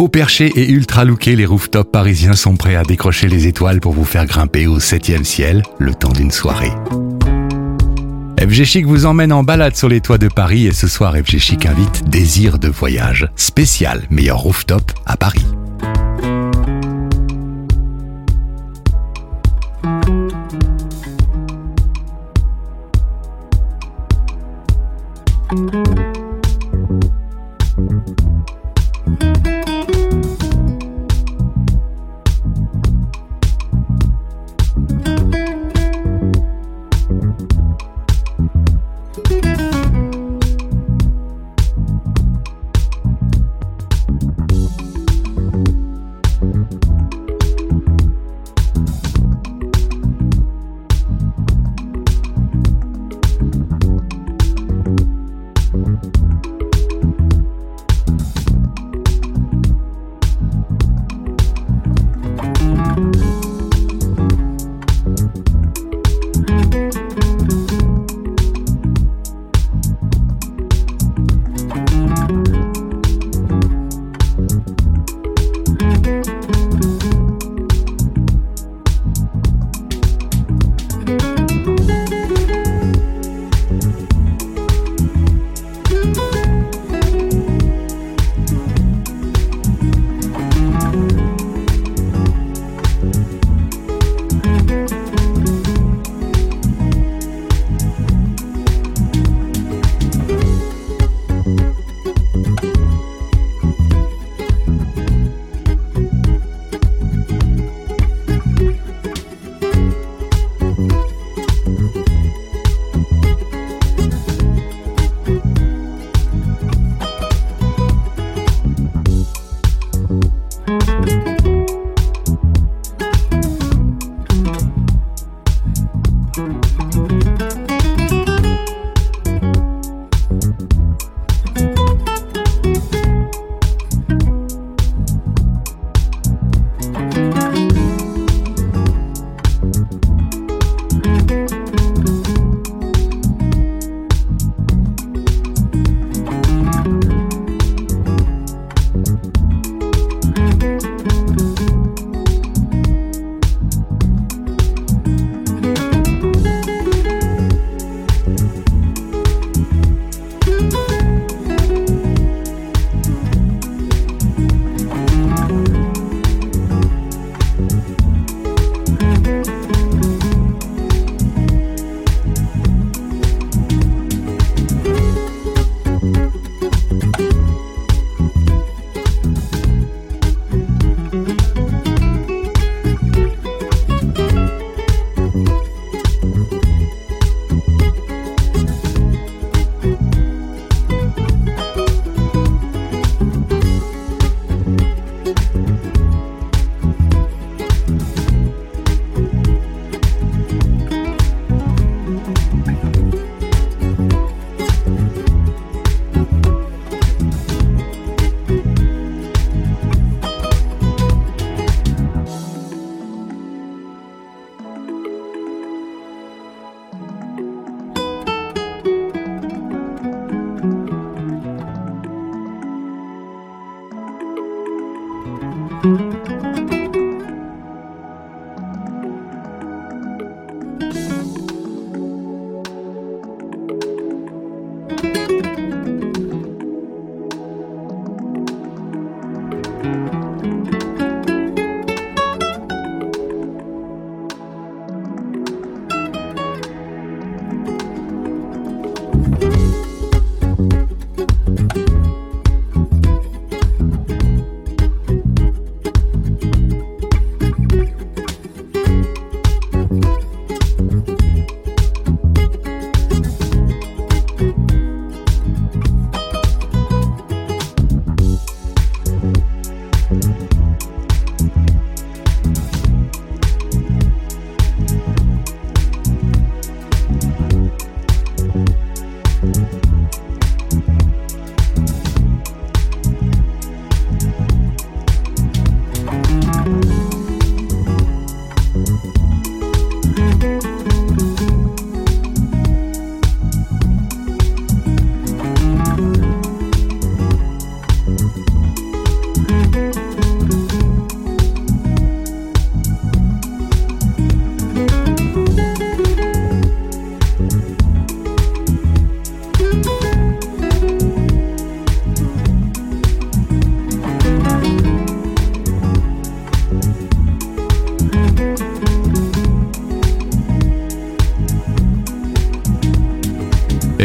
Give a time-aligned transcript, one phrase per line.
[0.00, 3.92] Haut perché et ultra lookés, les rooftops parisiens sont prêts à décrocher les étoiles pour
[3.92, 6.72] vous faire grimper au septième ciel le temps d'une soirée.
[8.40, 12.08] FG vous emmène en balade sur les toits de Paris et ce soir FG invite
[12.08, 15.44] Désir de voyage, spécial meilleur rooftop à Paris.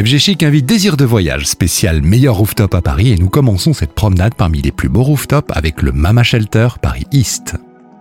[0.05, 3.95] FG Chic invite Désir de voyage spécial meilleur rooftop à Paris et nous commençons cette
[3.95, 7.55] promenade parmi les plus beaux rooftops avec le Mama Shelter Paris East.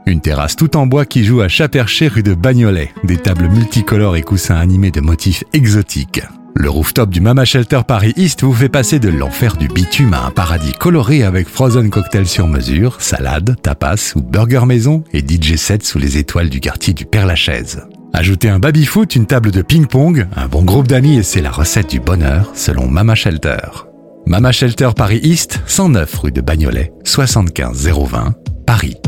[0.04, 4.16] Une terrasse tout en bois qui joue à chat rue de Bagnolet, des tables multicolores
[4.16, 6.20] et coussins animés de motifs exotiques.
[6.54, 10.26] Le rooftop du Mama Shelter Paris East vous fait passer de l'enfer du bitume à
[10.26, 15.56] un paradis coloré avec frozen cocktail sur mesure, salade, tapas ou burger maison et DJ
[15.56, 17.86] set sous les étoiles du quartier du Père-Lachaise.
[18.16, 21.90] Ajoutez un baby-foot, une table de ping-pong, un bon groupe d'amis et c'est la recette
[21.90, 23.58] du bonheur selon Mama Shelter.
[24.25, 28.34] Mama Shelter Paris East, 109 rue de Bagnolet, 75 020,
[28.66, 28.99] Paris.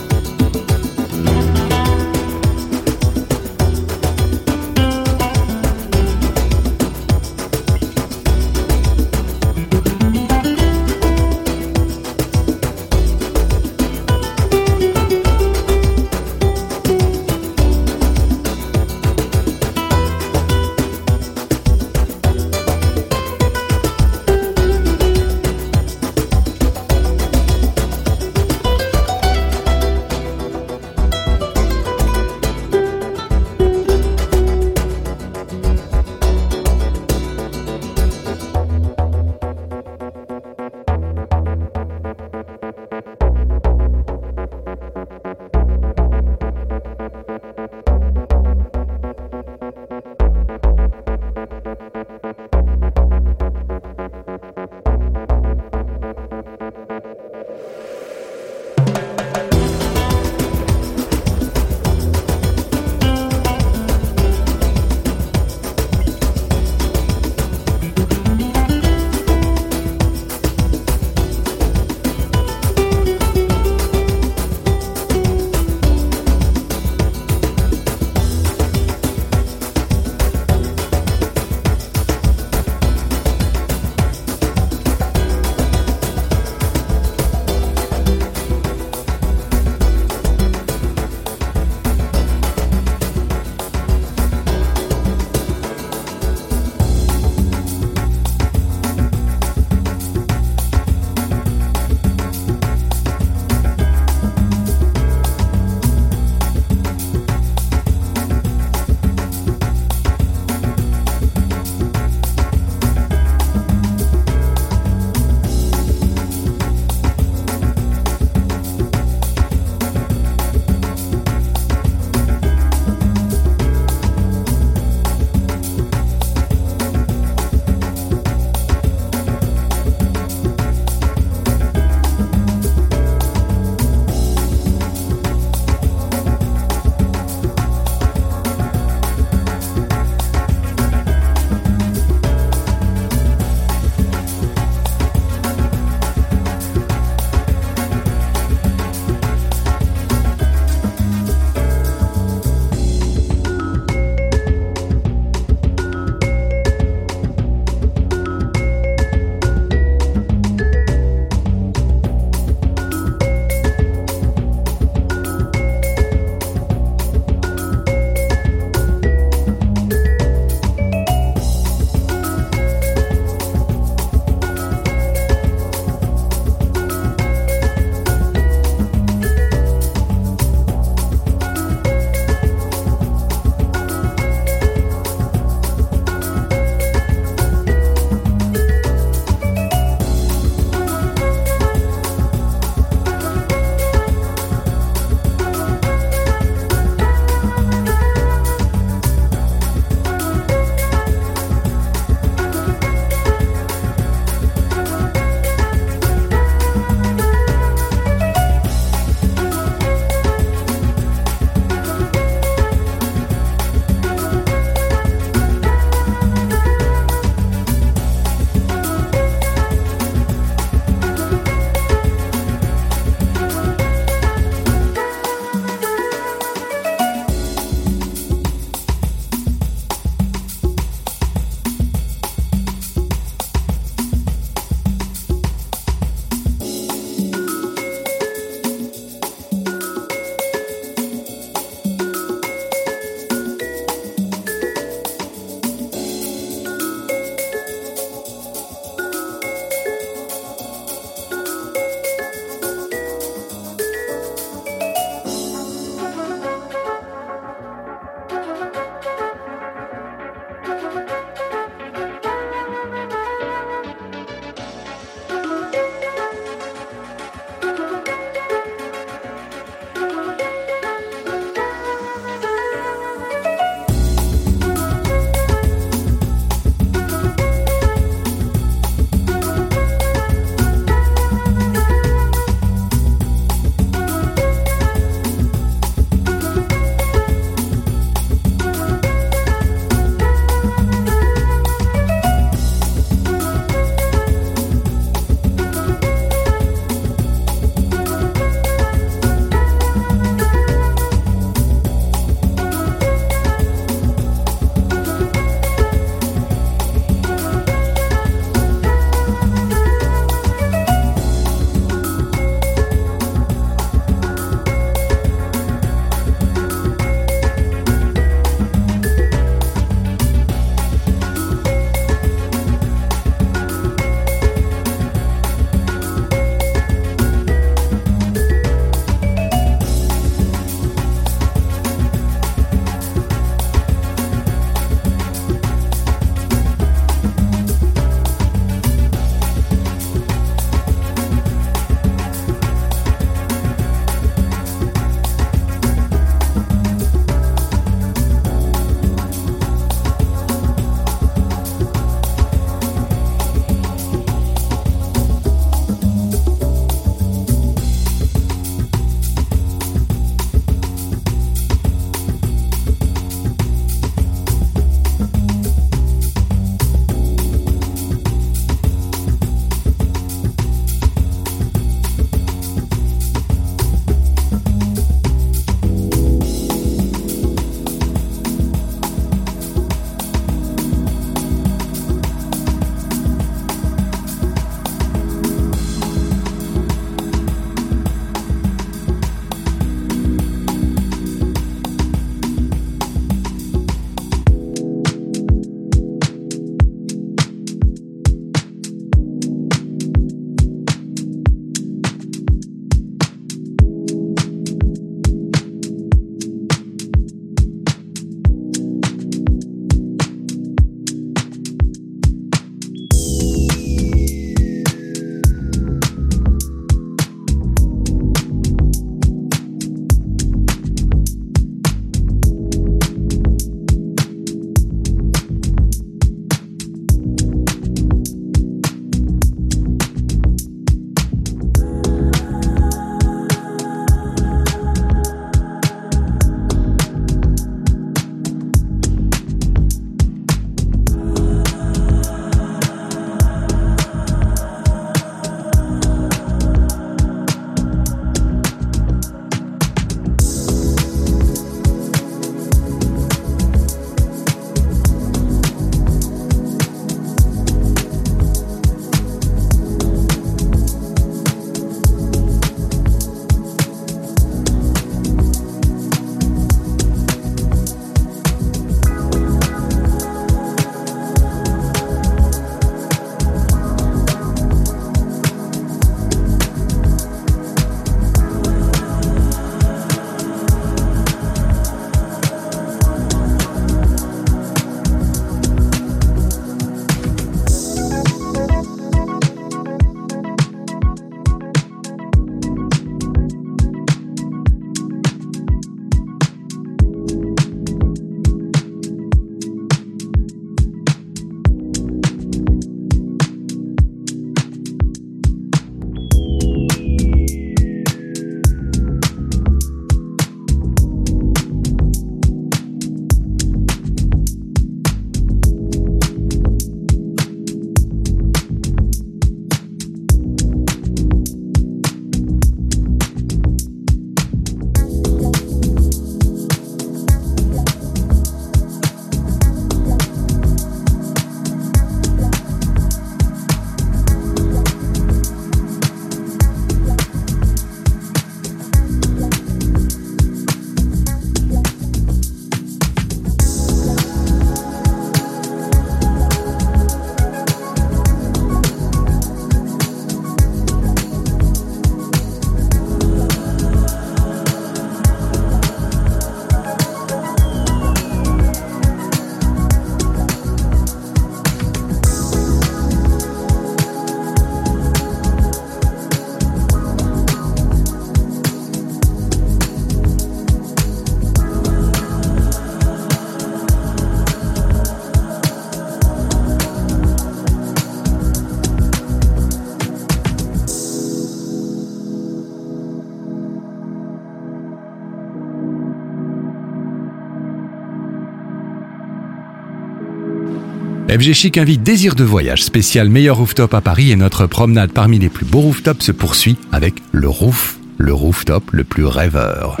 [591.36, 595.38] FG Chic invite Désir de voyage spécial meilleur rooftop à Paris et notre promenade parmi
[595.38, 600.00] les plus beaux rooftops se poursuit avec le roof, le rooftop le plus rêveur.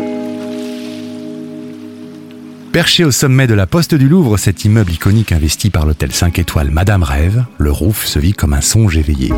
[2.72, 6.38] Perché au sommet de la Poste du Louvre, cet immeuble iconique investi par l'hôtel 5
[6.38, 9.30] étoiles Madame Rêve, le roof se vit comme un songe éveillé.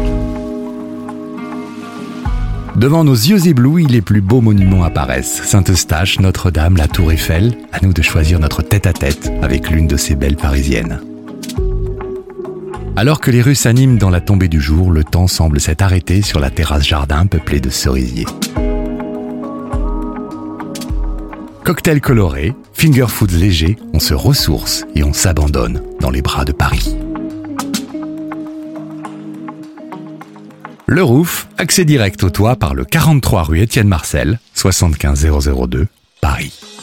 [2.77, 5.43] Devant nos yeux éblouis, les plus beaux monuments apparaissent.
[5.43, 7.59] Saint-Eustache, Notre-Dame, la Tour Eiffel.
[7.73, 11.01] À nous de choisir notre tête-à-tête avec l'une de ces belles parisiennes.
[12.97, 16.23] Alors que les rues s'animent dans la tombée du jour, le temps semble s'être arrêté
[16.23, 18.27] sur la terrasse jardin peuplée de cerisiers.
[21.65, 26.53] Cocktail coloré, finger foods léger, on se ressource et on s'abandonne dans les bras de
[26.53, 26.97] Paris.
[30.87, 35.87] Le Roof, accès direct au toit par le 43 rue Étienne Marcel, 75002,
[36.23, 36.78] Paris.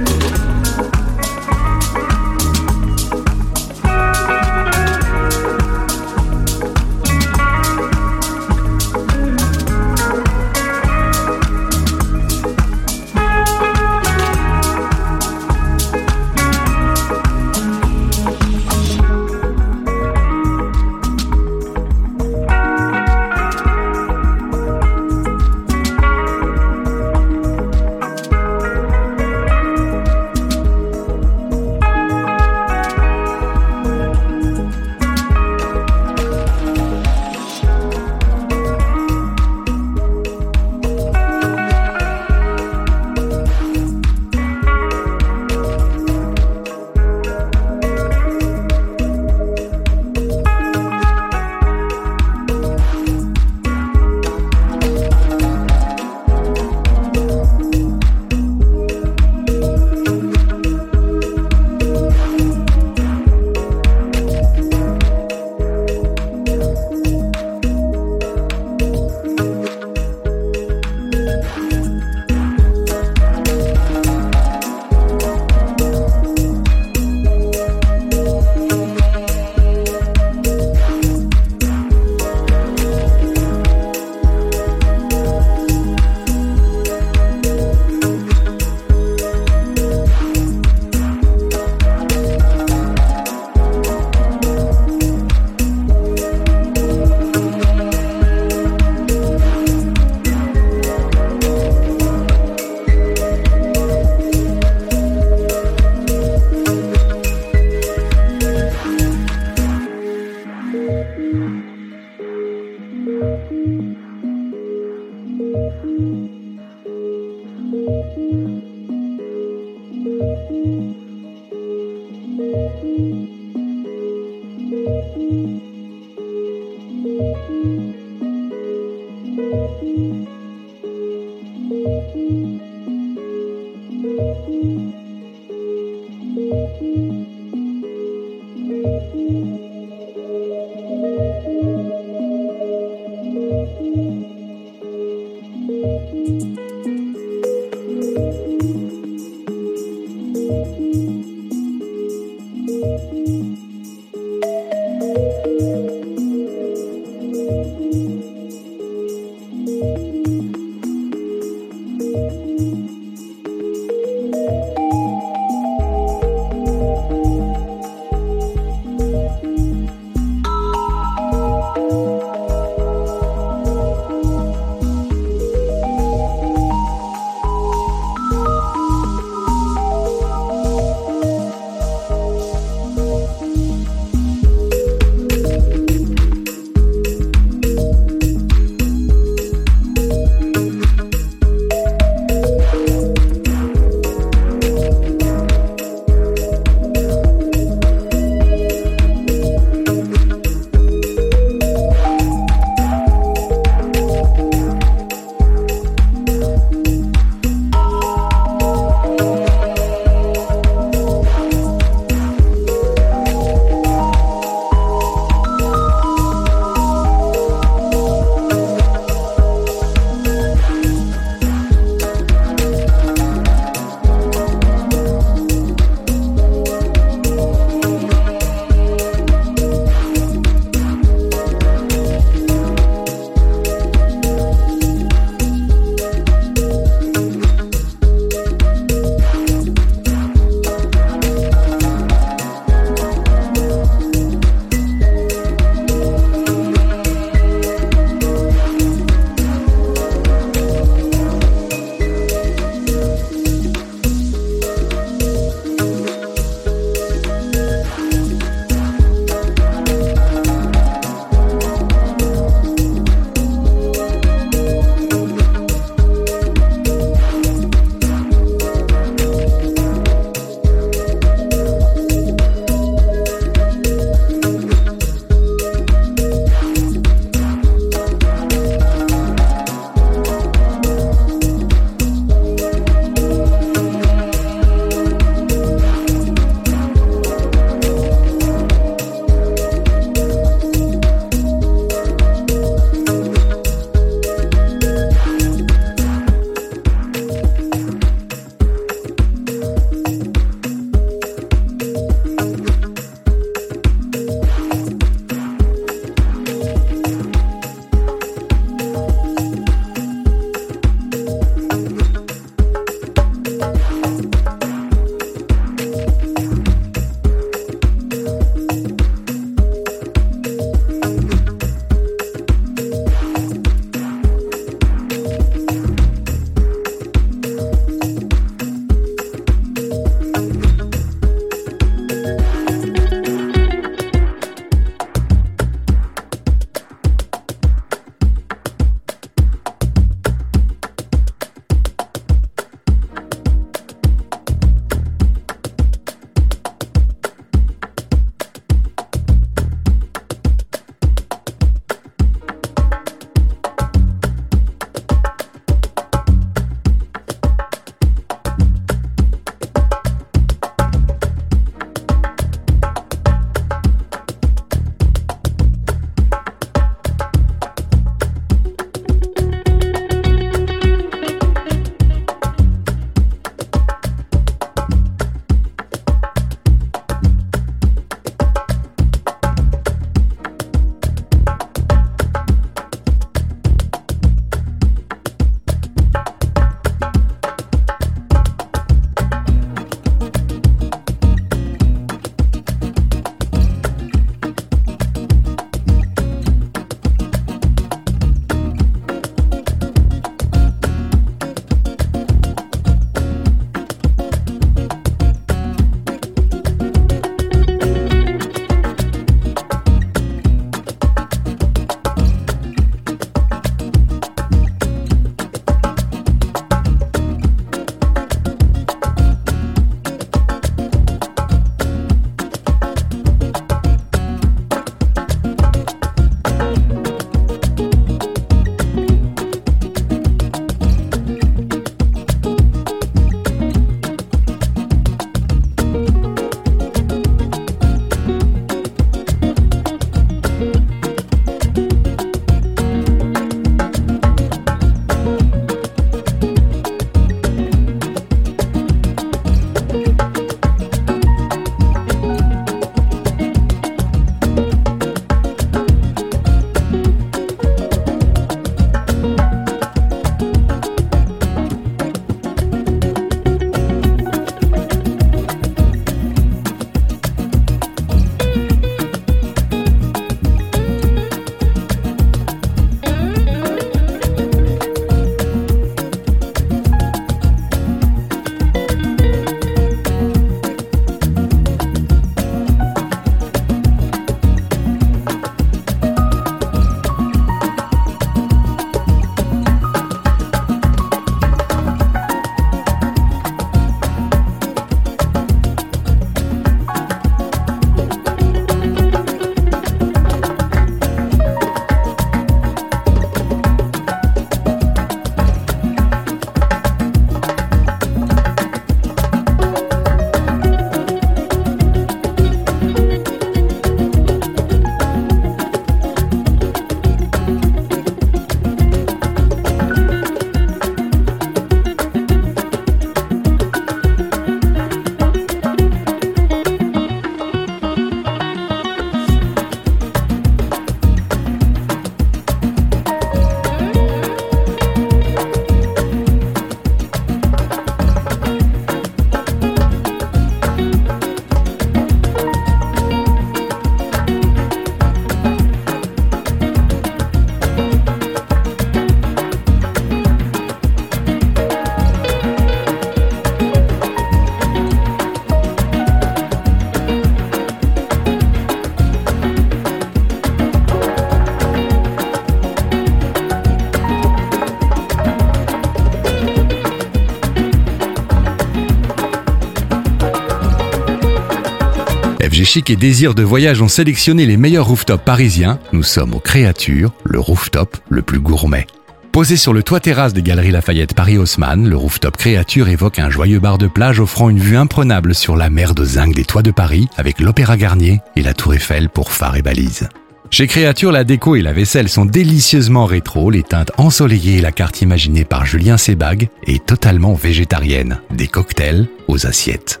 [572.64, 575.78] Chic et Désir de Voyage ont sélectionné les meilleurs rooftops parisiens.
[575.92, 578.86] Nous sommes aux Créatures, le rooftop le plus gourmet.
[579.32, 583.60] Posé sur le toit terrasse des Galeries Lafayette Paris-Haussmann, le rooftop Créature évoque un joyeux
[583.60, 586.70] bar de plage offrant une vue imprenable sur la mer de zinc des toits de
[586.70, 590.08] Paris avec l'Opéra Garnier et la Tour Eiffel pour phare et balise.
[590.50, 594.72] Chez Créature, la déco et la vaisselle sont délicieusement rétro, les teintes ensoleillées et la
[594.72, 600.00] carte imaginée par Julien Sebag est totalement végétarienne, des cocktails aux assiettes.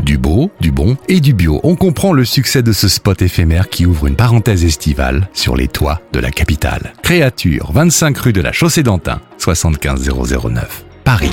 [0.00, 3.68] Du beau, du bon et du bio, on comprend le succès de ce spot éphémère
[3.68, 6.92] qui ouvre une parenthèse estivale sur les toits de la capitale.
[7.02, 11.30] Créature, 25 rue de la Chaussée d'Antin, 75009, Paris.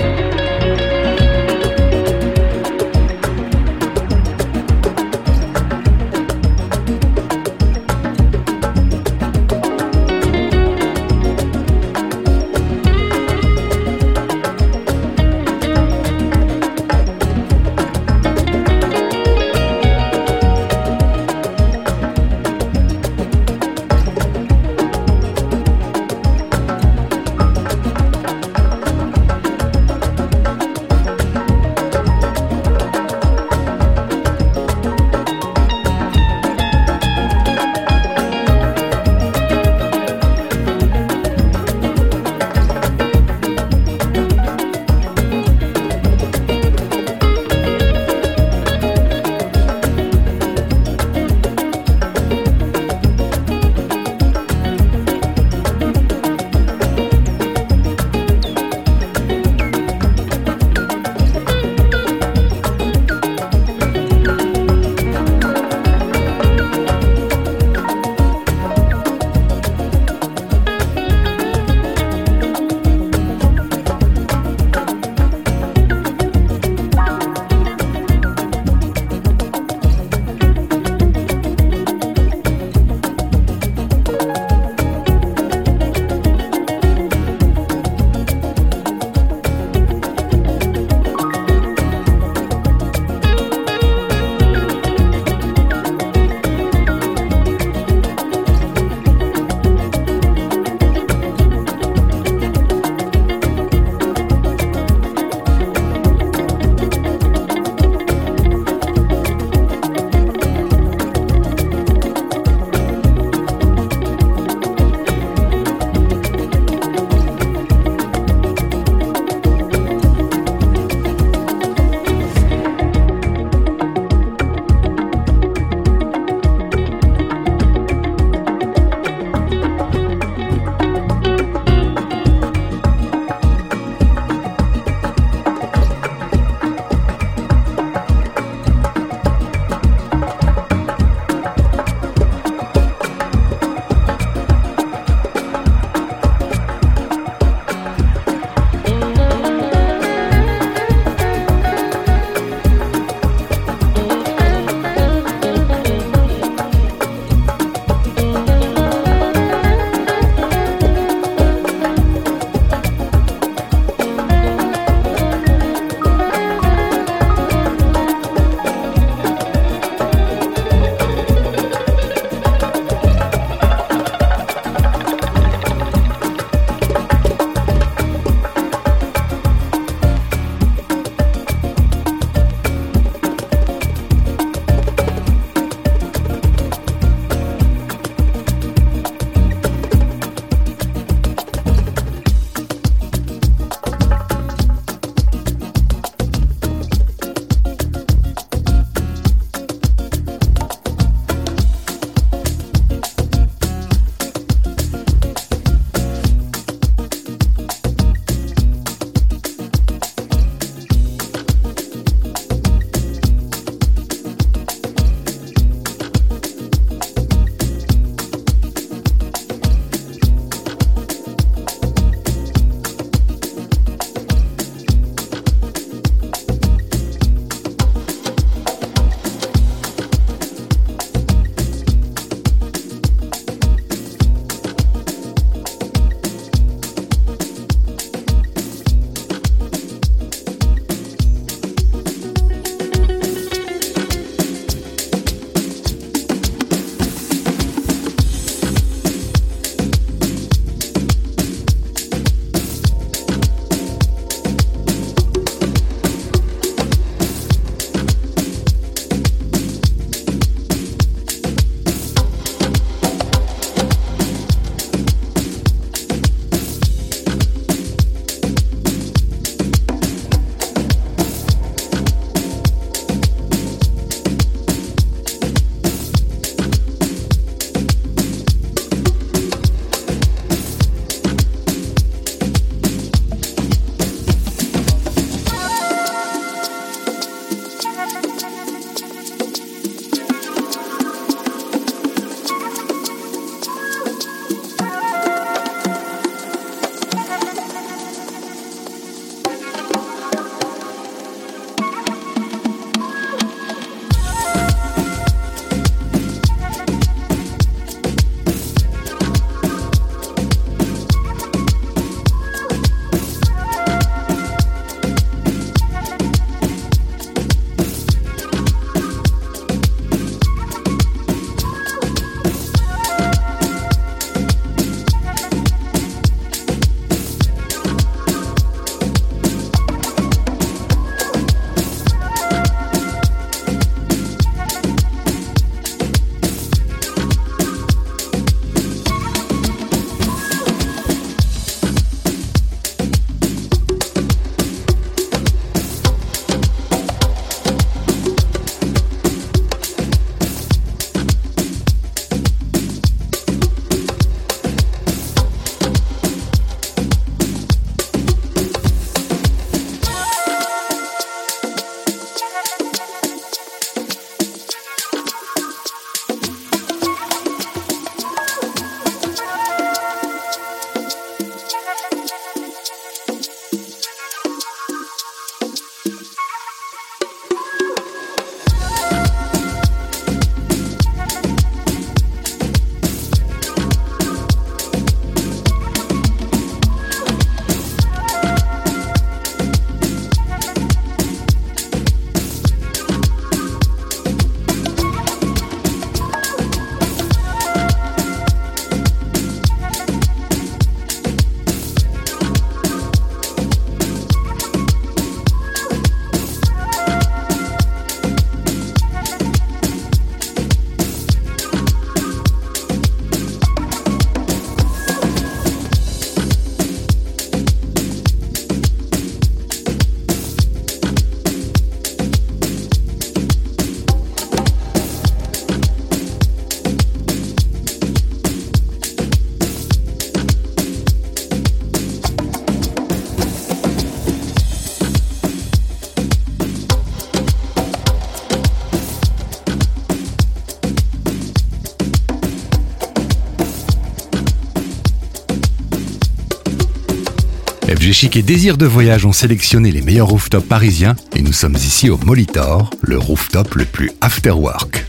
[448.12, 451.76] FG Chic et Désir de Voyage ont sélectionné les meilleurs rooftops parisiens et nous sommes
[451.76, 455.06] ici au Molitor, le rooftop le plus after work.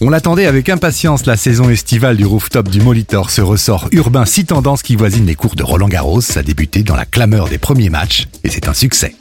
[0.00, 4.44] On l'attendait avec impatience la saison estivale du rooftop du Molitor, ce ressort urbain si
[4.44, 7.90] tendance qui voisine les cours de Roland Garros, a débuté dans la clameur des premiers
[7.90, 9.16] matchs et c'est un succès.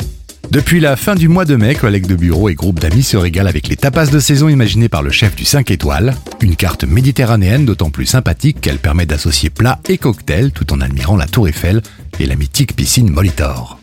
[0.52, 3.50] Depuis la fin du mois de mai, collègues de bureau et groupes d'amis se régalent
[3.50, 7.66] avec les tapas de saison imaginés par le chef du 5 étoiles, une carte méditerranéenne
[7.66, 11.82] d'autant plus sympathique qu'elle permet d'associer plats et cocktails tout en admirant la tour Eiffel
[12.20, 13.80] et la mythique piscine Molitor.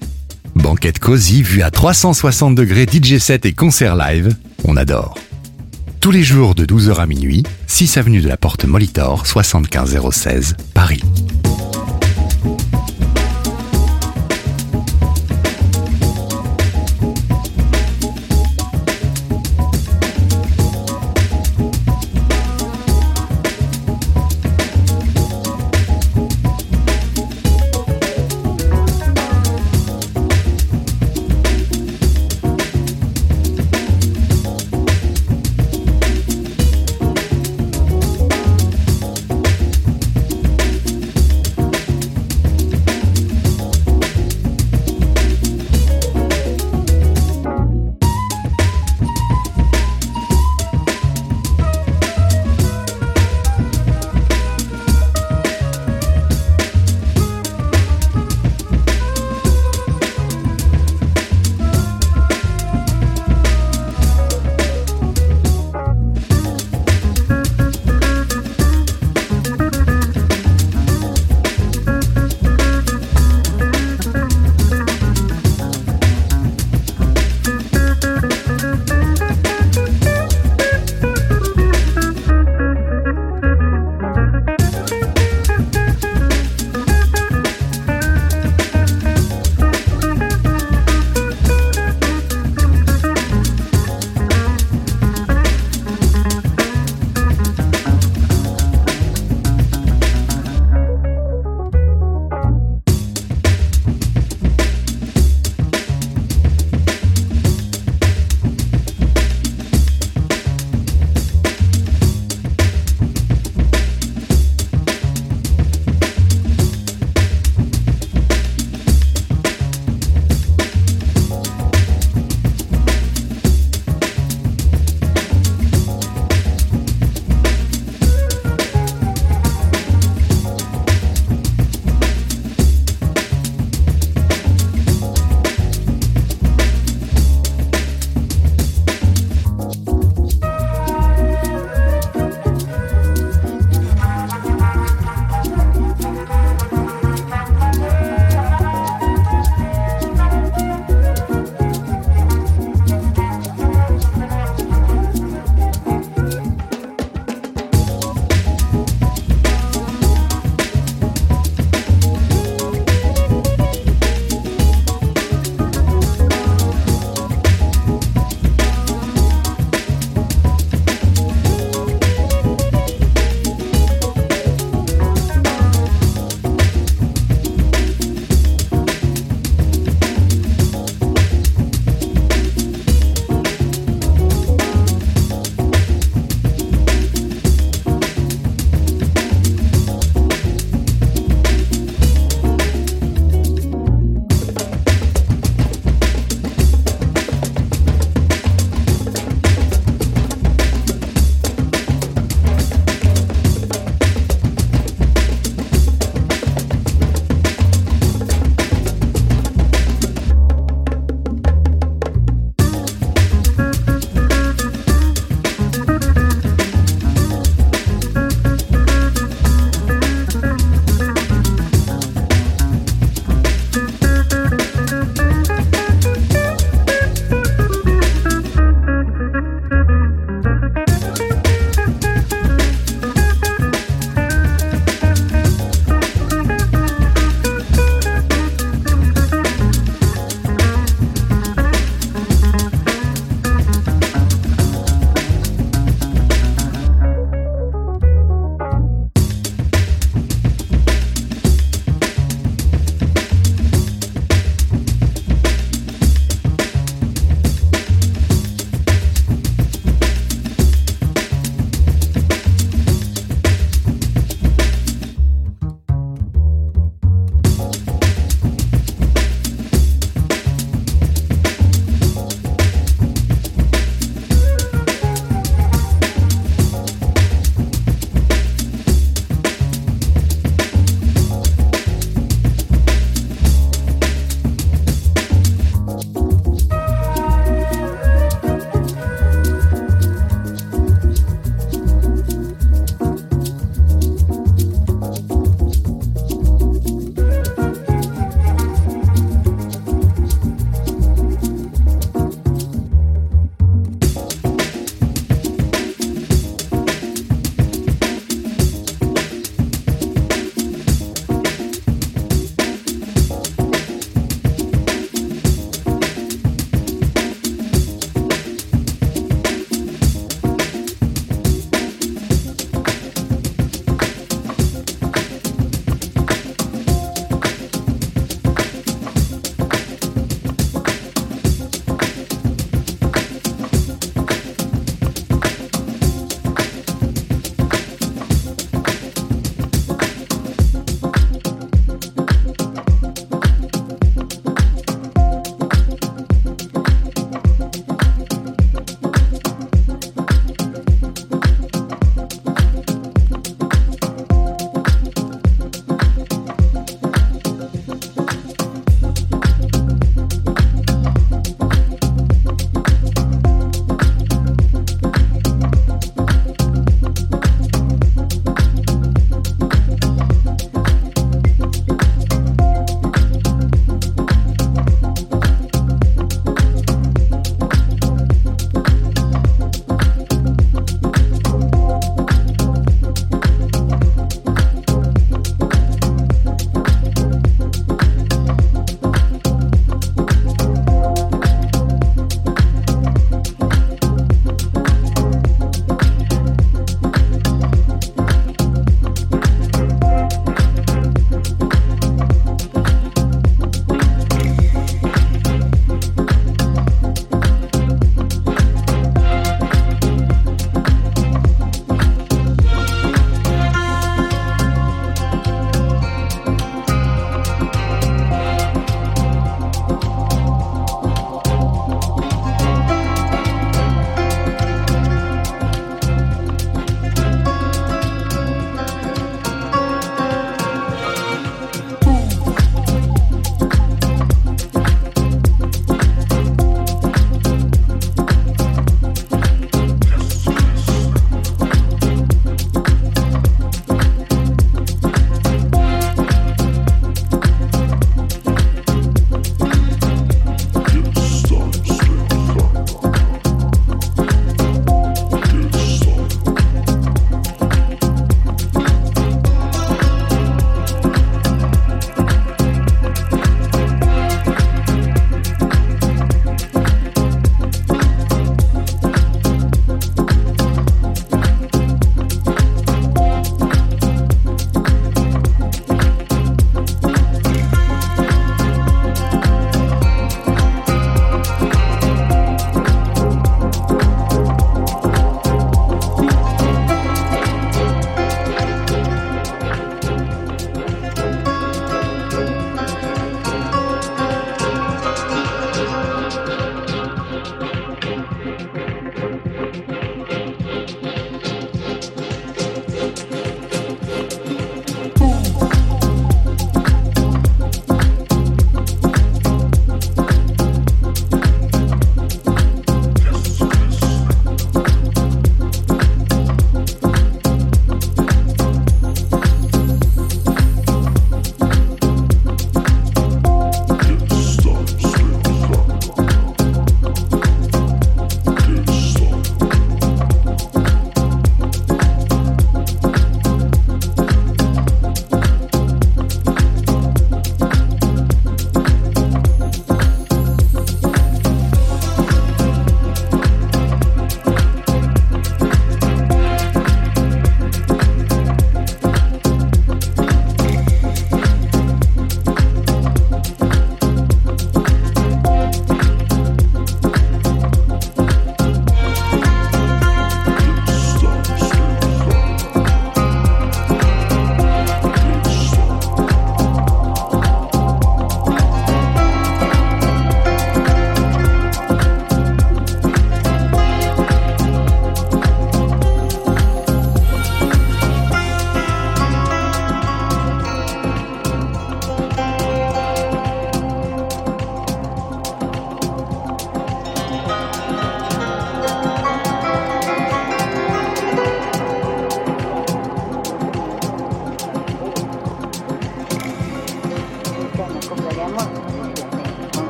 [0.55, 4.35] Banquette cosy, vue à 360 degrés, DJ set et concert live,
[4.65, 5.17] on adore.
[6.01, 11.03] Tous les jours de 12h à minuit, 6 avenue de la Porte Molitor, 75016, Paris.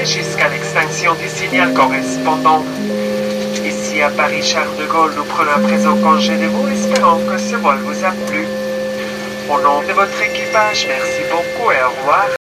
[0.00, 2.64] Jusqu'à l'extinction du signal correspondant.
[3.64, 7.38] Ici à Paris Charles de Gaulle, nous prenons à présent congé de vous, espérant que
[7.38, 8.46] ce vol vous a plu.
[9.50, 12.41] Au nom de votre équipage, merci beaucoup et au revoir.